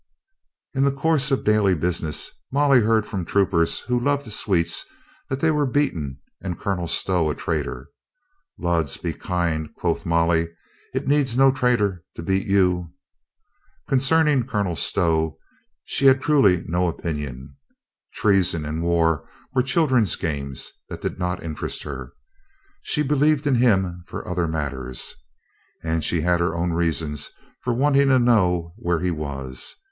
[0.73, 4.83] In the course of daily business, Molly heard from troopers who loved sweets
[5.29, 7.87] that they were beaten and Colonel Stow a traitor.
[8.57, 10.49] "Lud be kind," quoth Molly.
[10.95, 12.91] "It needs no traitor to beat you."
[13.87, 15.37] Concern ing Colonel Stow
[15.85, 17.55] she had truly no opinion.
[18.15, 22.11] Treason and war were children's games that did not interest her.
[22.81, 25.13] She believed in him for other matters.
[25.83, 27.29] And she had her own reasons
[27.61, 29.75] for wanting to know where he was.